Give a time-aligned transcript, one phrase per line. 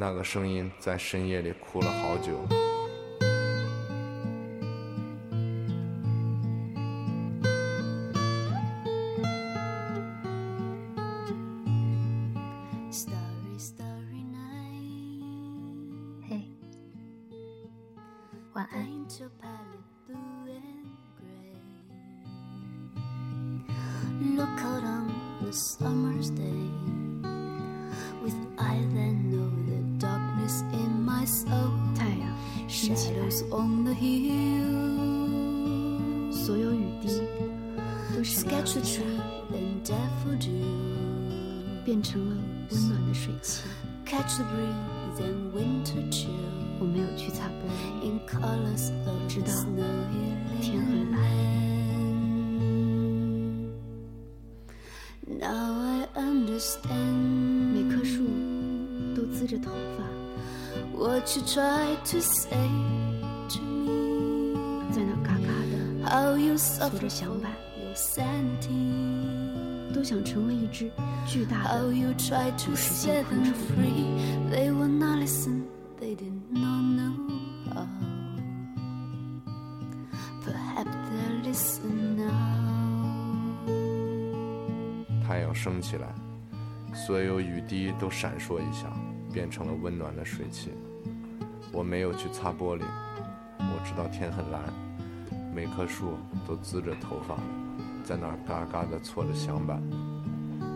[0.00, 2.32] 那个声音在深夜里哭了好久。
[16.26, 16.40] 嘿，
[18.54, 18.88] 晚安。
[24.34, 25.12] Look out on
[25.42, 26.70] the summer's day
[28.22, 28.76] with I
[32.90, 34.66] 升起来，Shadows on the hill.
[36.32, 37.06] 所有雨滴
[38.14, 39.20] 都闪耀 Sketch the 一下，tree
[39.52, 41.84] and daffodil.
[41.84, 42.36] 变成了
[42.70, 43.62] 温暖的水汽。
[44.04, 46.30] Catch the breeze and winter chill.
[46.80, 47.50] 我没有去擦玻
[48.02, 51.20] 璃，In colors of 知 the 道 snowy 天很蓝。
[55.26, 58.24] Now I understand 每棵树
[59.14, 60.02] 都滋着头发，
[60.94, 62.68] what you tried to say
[63.48, 64.90] to me.
[64.92, 65.76] 在那嘎嘎的
[66.10, 69.08] ，How you 锁 suffer 着响板，your sanity.
[69.94, 70.88] 都想成为一只
[71.26, 73.76] 巨大 How 的 you tried to 不实现 set 昆 them 虫。
[73.76, 74.04] free.
[74.52, 75.64] They would not listen,
[76.00, 77.12] they did not know
[77.72, 77.86] how.
[80.44, 82.30] Perhaps they'll listen now.
[85.26, 86.08] 太阳升起来，
[86.94, 88.90] 所有雨滴都闪烁一下，
[89.32, 90.70] 变成了温暖的水汽。
[91.72, 92.82] 我没有去擦玻璃，
[93.58, 94.60] 我知道天很蓝，
[95.54, 96.14] 每棵树
[96.46, 97.36] 都滋着头发，
[98.04, 99.80] 在那儿嘎嘎地搓着响板，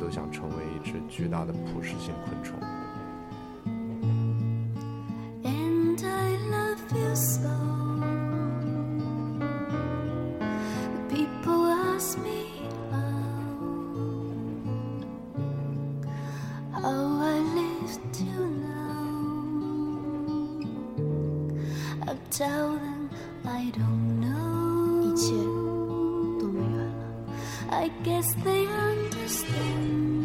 [0.00, 2.58] 都想成为一只巨大的捕食性昆虫。
[25.02, 25.32] 一切
[26.38, 27.04] 多么远了。
[27.70, 30.18] I guess they understand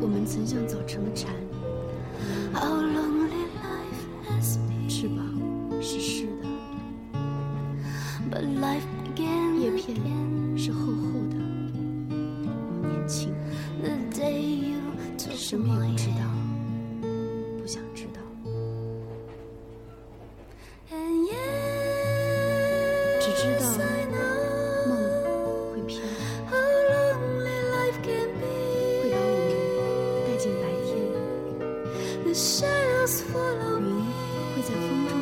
[0.00, 1.30] 我们曾像早晨的蝉
[2.54, 4.88] ，how lonely life has been.
[4.88, 5.24] 翅膀
[5.80, 6.48] 是湿的
[8.30, 9.96] ，But life began 叶片
[10.56, 10.92] 是厚厚
[11.30, 11.36] 的。
[12.10, 13.32] 我们年轻
[13.82, 14.80] ，the day you
[15.18, 16.21] took 什么也 my 不知道
[32.34, 32.38] 云
[34.56, 35.21] 会在风中。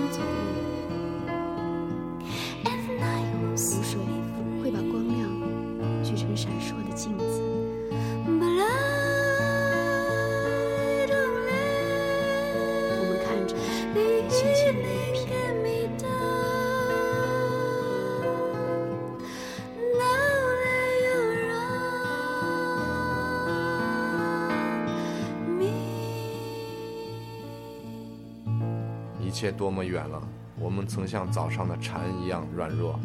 [29.30, 30.20] 一切多么远了！
[30.58, 32.98] 我们曾像早上的蝉一样软弱，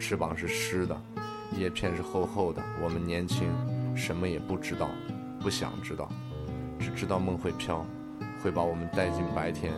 [0.00, 1.00] 翅膀是湿的，
[1.56, 2.60] 叶片是厚厚的。
[2.82, 3.48] 我们年轻，
[3.94, 4.90] 什么也不知道，
[5.40, 6.08] 不想知道，
[6.76, 7.86] 只知道梦会飘，
[8.42, 9.72] 会把我们带进白天。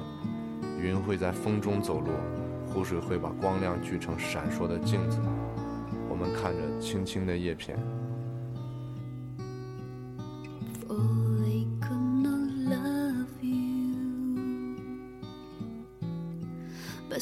[0.81, 2.09] 云会在风中走路，
[2.67, 5.21] 湖水会把光亮聚成闪烁的镜子。
[6.09, 7.77] 我们看着青青的叶片，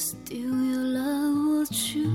[0.01, 2.09] still your love was true.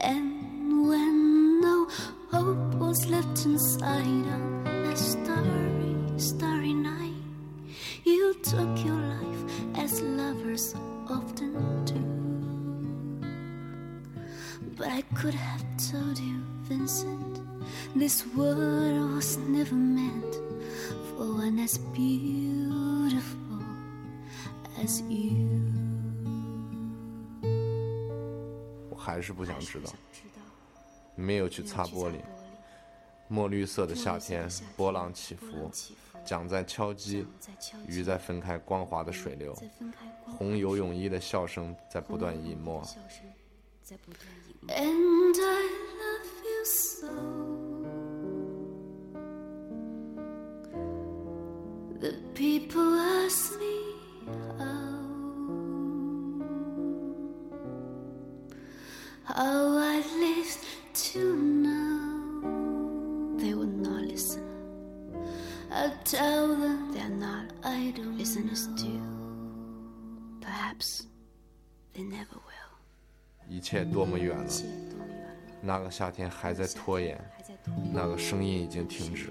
[0.00, 1.86] And when no
[2.32, 7.20] hope was left inside on that starry, starry night,
[8.04, 9.42] you took your life
[9.76, 10.74] as lovers
[11.10, 11.52] often
[11.84, 12.00] do.
[14.78, 17.42] But I could have told you, Vincent,
[17.94, 20.36] this world was never meant
[21.10, 22.75] for one as beautiful
[24.82, 25.46] as you.
[28.90, 29.90] 我还是不想知道。
[31.14, 32.16] 没有去擦玻璃，
[33.28, 35.70] 墨绿色的夏天波浪起伏
[36.24, 37.26] 桨在敲击
[37.88, 39.56] 鱼在分开光滑的水流，
[40.24, 42.82] 红游泳衣的笑声在不断隐没。
[42.84, 43.22] 笑声
[43.82, 44.74] 在不断隐没。
[44.74, 45.62] And I
[46.02, 47.08] love you so.
[51.98, 53.75] The people ask me
[59.26, 60.64] how I lived
[60.94, 62.14] till now.
[63.38, 64.42] They would not listen.
[65.70, 68.76] I'll tell them They are not I don't listeners know.
[68.76, 69.00] to.
[70.40, 71.06] Perhaps
[71.92, 72.52] they never will.
[73.48, 74.50] 一切多么远了
[75.60, 79.30] 那个夏天还在拖延，还在拖延，那个声音已经停止。